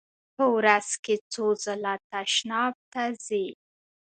په 0.35 0.45
ورځ 0.55 0.87
کې 1.03 1.15
څو 1.33 1.45
ځله 1.63 1.93
تشناب 2.11 2.75
ته 2.91 3.03
ځئ؟ 3.25 3.47